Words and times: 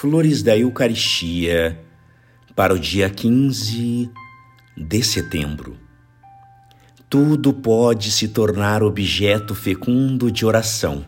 Flores 0.00 0.44
da 0.44 0.56
Eucaristia 0.56 1.76
para 2.54 2.72
o 2.72 2.78
dia 2.78 3.10
15 3.10 4.08
de 4.76 5.02
setembro. 5.02 5.76
Tudo 7.10 7.52
pode 7.52 8.12
se 8.12 8.28
tornar 8.28 8.80
objeto 8.80 9.56
fecundo 9.56 10.30
de 10.30 10.46
oração. 10.46 11.04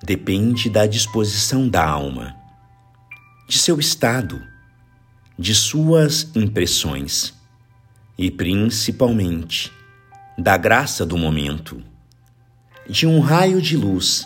Depende 0.00 0.70
da 0.70 0.86
disposição 0.86 1.68
da 1.68 1.84
alma, 1.84 2.36
de 3.48 3.58
seu 3.58 3.80
estado, 3.80 4.40
de 5.36 5.52
suas 5.52 6.30
impressões 6.36 7.34
e, 8.16 8.30
principalmente, 8.30 9.72
da 10.38 10.56
graça 10.56 11.04
do 11.04 11.18
momento, 11.18 11.82
de 12.88 13.08
um 13.08 13.18
raio 13.18 13.60
de 13.60 13.76
luz 13.76 14.24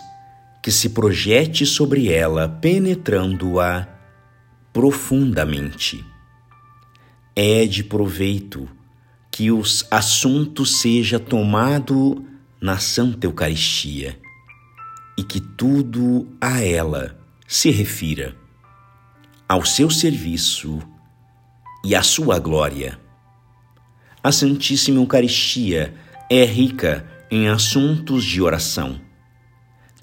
que 0.67 0.71
se 0.73 0.89
projete 0.89 1.65
sobre 1.65 2.11
ela, 2.11 2.49
penetrando-a 2.49 3.87
profundamente. 4.73 6.03
É 7.33 7.65
de 7.65 7.85
proveito 7.85 8.67
que 9.31 9.49
os 9.49 9.87
assuntos 9.89 10.81
seja 10.81 11.21
tomado 11.21 12.21
na 12.59 12.79
Santa 12.79 13.25
Eucaristia 13.27 14.19
e 15.17 15.23
que 15.23 15.39
tudo 15.39 16.27
a 16.41 16.61
ela 16.61 17.17
se 17.47 17.69
refira, 17.69 18.35
ao 19.47 19.63
seu 19.63 19.89
serviço 19.89 20.79
e 21.85 21.95
à 21.95 22.03
sua 22.03 22.39
glória. 22.39 22.99
A 24.21 24.33
Santíssima 24.33 24.99
Eucaristia 24.99 25.95
é 26.29 26.43
rica 26.43 27.09
em 27.31 27.47
assuntos 27.47 28.25
de 28.25 28.41
oração. 28.41 29.06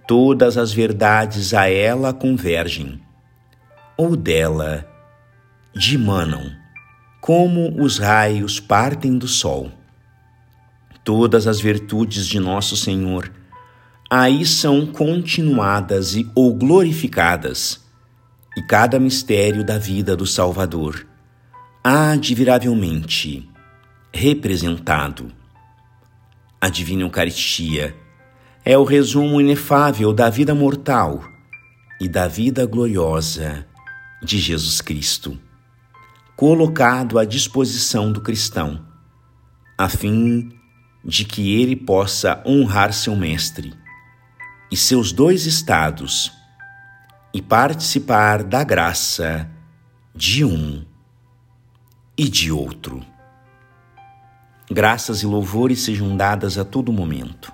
Todas 0.07 0.59
as 0.59 0.73
verdades 0.73 1.55
a 1.55 1.69
ela 1.69 2.13
convergem, 2.13 3.01
ou 3.97 4.15
dela 4.15 4.87
dimanam 5.75 6.53
como 7.21 7.83
os 7.83 7.99
raios 7.99 8.61
partem 8.61 9.17
do 9.17 9.27
sol. 9.27 9.73
Todas 11.03 11.47
as 11.47 11.59
virtudes 11.59 12.27
de 12.27 12.39
nosso 12.39 12.77
Senhor 12.77 13.33
aí 14.11 14.45
são 14.45 14.87
continuadas 14.87 16.15
e 16.15 16.31
ou 16.35 16.55
glorificadas, 16.55 17.83
e 18.57 18.63
cada 18.63 19.01
mistério 19.01 19.65
da 19.65 19.79
vida 19.79 20.15
do 20.15 20.27
Salvador 20.27 21.07
admiravelmente 21.83 23.49
representado. 24.13 25.33
A 26.61 26.69
Divina 26.69 27.03
Eucaristia 27.03 27.95
é 28.67 28.79
o 28.79 28.85
resumo 28.85 29.41
inefável 29.41 30.11
da 30.11 30.31
vida 30.31 30.55
mortal 30.55 31.23
e 32.01 32.09
da 32.09 32.27
vida 32.27 32.65
gloriosa 32.65 33.67
de 34.23 34.39
Jesus 34.39 34.81
Cristo 34.81 35.39
colocado 36.35 37.19
à 37.19 37.25
disposição 37.25 38.11
do 38.11 38.21
cristão, 38.21 38.85
a 39.79 39.89
fim 39.89 40.51
de 41.05 41.25
que 41.25 41.61
ele 41.61 41.77
possa 41.77 42.43
honrar 42.45 42.93
seu 42.93 43.15
mestre 43.15 43.73
e 44.73 44.77
seus 44.77 45.13
dois 45.13 45.47
estados 45.47 46.33
e 47.33 47.41
participar 47.41 48.43
da 48.43 48.65
graça 48.65 49.49
de 50.13 50.45
um 50.45 50.85
e 52.19 52.29
de 52.29 52.51
outro. 52.51 53.05
Graças 54.69 55.23
e 55.23 55.27
louvores 55.27 55.83
sejam 55.83 56.17
dadas 56.17 56.59
a 56.59 56.65
todo 56.65 56.93
momento 56.93 57.54